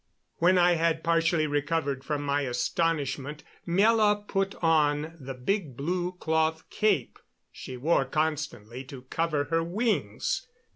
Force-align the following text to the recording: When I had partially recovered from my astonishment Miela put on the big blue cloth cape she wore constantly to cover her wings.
When 0.37 0.57
I 0.57 0.71
had 0.73 1.03
partially 1.03 1.45
recovered 1.45 2.03
from 2.03 2.23
my 2.23 2.41
astonishment 2.41 3.43
Miela 3.67 4.27
put 4.27 4.55
on 4.55 5.15
the 5.19 5.35
big 5.35 5.77
blue 5.77 6.13
cloth 6.13 6.67
cape 6.71 7.19
she 7.51 7.77
wore 7.77 8.05
constantly 8.05 8.83
to 8.85 9.03
cover 9.03 9.43
her 9.51 9.63
wings. 9.63 10.47